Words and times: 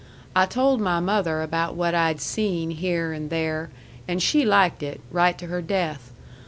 I 0.35 0.47
told 0.47 0.81
my 0.81 0.99
mother 0.99 1.43
about 1.43 1.75
what 1.75 1.93
I'd 1.93 2.19
seen 2.21 2.71
here 2.71 3.13
and 3.13 3.29
there, 3.29 3.69
and 4.07 4.19
she 4.19 4.43
liked 4.43 4.81
it, 4.81 4.99
right 5.11 5.37
to 5.37 5.45
her 5.45 5.61
death. 5.61 6.11